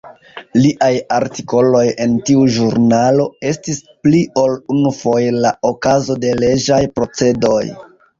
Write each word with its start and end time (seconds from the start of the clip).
Liaj 0.61 0.93
artikoloj 1.15 1.81
en 2.05 2.15
tiu 2.29 2.45
ĵurnalo 2.55 3.25
estis 3.49 3.77
pli 4.07 4.21
ol 4.45 4.55
unufoje 4.77 5.35
la 5.45 5.53
okazo 5.73 6.17
de 6.25 6.33
leĝaj 6.41 6.81
procedoj. 6.97 7.61